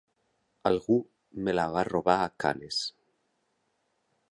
Algú 0.69 0.95
me 1.47 1.53
la 1.57 1.67
va 1.77 1.85
robar 1.91 2.17
a 2.23 2.33
Cannes. 2.45 2.83